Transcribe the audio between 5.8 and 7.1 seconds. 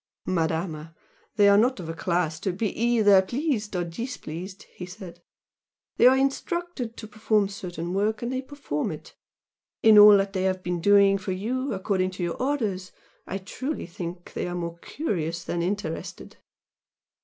"They are instructed to